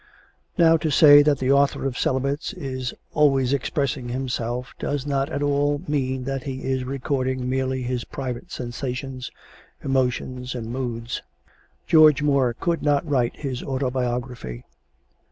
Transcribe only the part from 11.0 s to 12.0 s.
Egoist as he is,